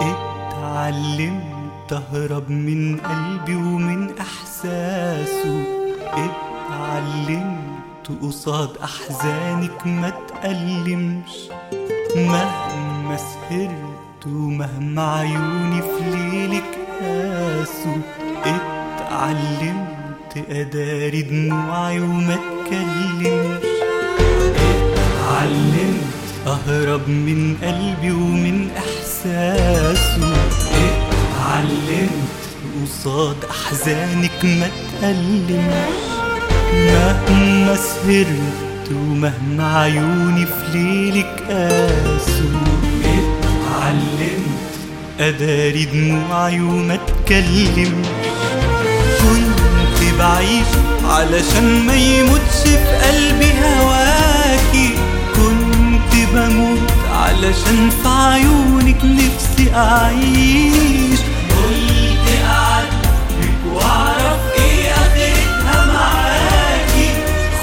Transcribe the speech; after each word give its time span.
اتعلمت 0.00 1.92
اهرب 1.92 2.50
من 2.50 2.96
قلبي 2.96 3.54
ومن 3.54 4.10
احساسه. 4.20 5.62
اتعلمت 6.04 8.08
قصاد 8.22 8.68
احزانك 8.84 9.86
ما 9.86 10.10
تقلمش 10.28 11.32
مهما 12.16 13.16
سهرت 13.16 14.26
ومهما 14.26 15.12
عيوني 15.18 15.82
في 15.82 16.10
ليلك 16.10 16.78
قاسوا 17.00 18.02
اتعلمت 18.44 20.50
أداري 20.50 21.22
دموعي 21.22 22.00
وما 22.00 22.34
اتكلمش 22.34 23.73
اهرب 26.94 27.08
من 27.08 27.56
قلبي 27.62 28.10
ومن 28.10 28.68
إحساسه. 28.78 30.32
اتعلمت 30.86 32.42
قصاد 32.82 33.36
أحزانك 33.50 34.44
ما 34.44 34.68
تألمش. 35.00 36.04
مهما 36.74 37.76
سهرت 37.76 38.92
ومهما 38.92 39.78
عيوني 39.80 40.46
في 40.46 40.78
ليلك 40.78 41.42
قاسوا. 41.48 42.60
اتعلمت 43.04 44.72
أداري 45.20 45.84
دموعي 45.84 46.60
وما 46.60 46.94
اتكلمش 46.94 48.06
كنت 49.20 50.18
بعيش 50.18 50.70
علشان 51.04 51.86
ما 51.86 51.96
يموتش 51.96 52.60
في 52.64 52.76
قلبي 52.76 53.52
هواكي. 53.64 55.03
بموت 56.34 56.90
علشان 57.12 57.90
في 58.02 58.08
عيونك 58.08 59.04
نفسي 59.04 59.74
أعيش. 59.74 61.18
قلت 61.50 62.26
اعاتبك 62.44 63.58
وأعرف 63.74 64.40
إيه 64.58 64.90
اخرتها 64.92 65.86
معاكي. 65.86 67.10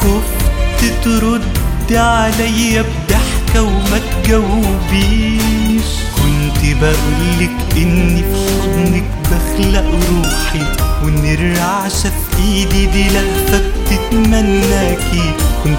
خفت 0.00 1.04
تردي 1.04 1.98
عليا 1.98 2.82
بضحكة 2.82 3.62
وما 3.62 4.00
تجاوبيش. 4.24 5.84
كنت 6.16 6.76
بقولك 6.80 7.56
إني 7.76 8.22
في 8.22 8.62
حضنك 8.62 9.04
بخلق 9.24 9.84
روحي 9.84 10.64
وان 11.04 11.24
الرعشة 11.34 12.10
في 12.10 12.42
إيدي 12.42 12.86
دي 12.86 13.08
لهفة 13.08 13.62
بتتمناكي 13.86 15.32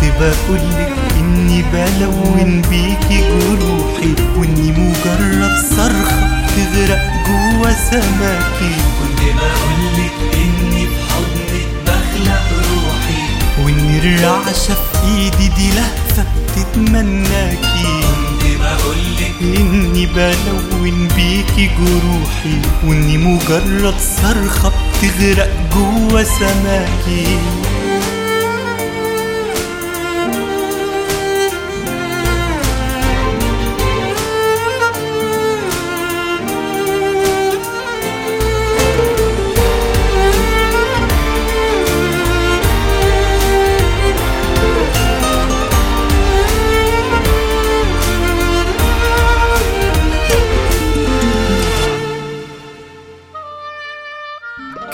كنت 0.00 0.12
بقولك 0.20 0.92
إني 1.20 1.64
بلون 1.72 2.62
بيكي 2.70 3.20
جروحي 3.20 4.14
وإني 4.38 4.72
مجرد 4.72 5.56
صرخة 5.70 6.46
تغرق 6.56 7.02
جوا 7.26 7.70
سماكي. 7.90 8.74
كنت 9.00 9.20
بقولك 9.20 10.16
إني 10.34 10.86
في 10.86 10.96
حضنك 11.08 11.68
بخلق 11.86 12.46
روحي. 12.52 13.22
وان 13.64 13.98
الرعشة 13.98 14.74
في 14.74 15.08
إيدي 15.08 15.48
دي 15.48 15.70
لهفة 15.70 16.24
بتتمناكي. 16.48 18.00
كنت 18.02 18.60
بقولك 18.60 19.34
إني 19.60 20.06
بلون 20.06 21.08
بيكي 21.16 21.70
جروحي 21.78 22.60
وإني 22.84 23.18
مجرد 23.18 23.94
صرخة 24.22 24.72
بتغرق 25.02 25.50
جوا 25.74 26.22
سماكي. 26.22 27.38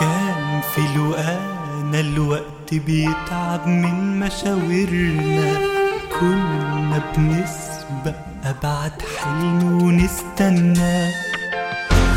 كان 0.00 0.60
في 0.74 0.80
لقانا 0.80 2.00
الوقت 2.00 2.74
بيتعب 2.74 3.66
من 3.66 4.20
مشاورنا. 4.20 5.58
كنا 6.20 7.02
بنسبق 7.16 8.18
أبعد 8.44 8.92
حلم 9.18 9.82
ونستنى. 9.82 10.98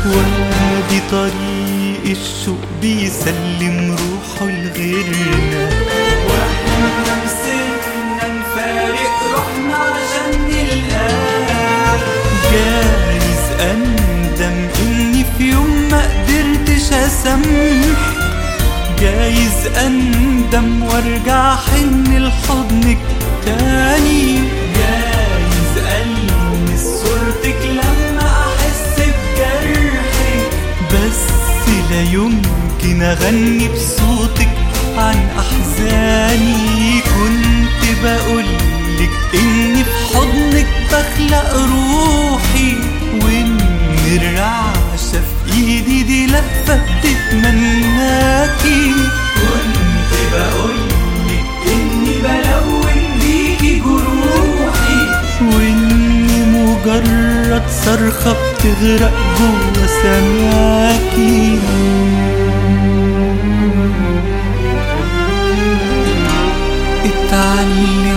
وادي 0.06 1.00
طريق 1.10 2.04
الشوق 2.18 2.64
بيسلم 2.80 3.96
روحه 4.00 4.46
لغيرنا. 4.46 5.64
وإحنا 6.28 6.88
نفارق 8.38 9.14
روحنا 9.32 9.76
عشان 9.76 10.30
نلقاه 10.48 11.98
جايز 12.52 13.44
أندم 13.60 14.56
إني 14.82 15.24
في 15.38 15.44
يوم 15.50 15.73
اسامح 17.24 17.98
جايز 19.00 19.66
أندم 19.86 20.82
وأرجع 20.82 21.56
حن 21.56 22.16
لحضنك 22.16 22.98
تاني. 23.46 24.34
جايز 24.74 25.72
ألمس 25.78 26.80
صورتك 26.80 27.60
لما 27.66 28.28
أحس 28.28 29.00
بجرحك 29.00 30.50
بس 30.92 31.22
لا 31.90 32.02
يمكن 32.02 33.02
أغني 33.02 33.68
بصوتك 33.68 34.48
عن 34.96 35.28
أحزاني. 35.38 37.00
كنت 37.00 37.82
بقولك 38.02 39.10
إني 39.34 39.84
في 39.84 39.90
حضنك 40.14 40.66
بخلق 40.92 41.54
روحي 41.54 41.83
صرخة 57.74 58.32
بتغرق 58.32 59.12
جوا 59.38 59.86
سماكي. 60.02 61.58
اتعلم 67.04 68.13